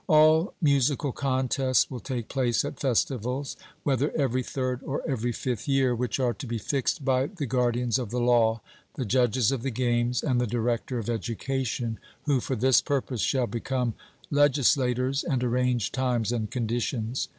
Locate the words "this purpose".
12.55-13.21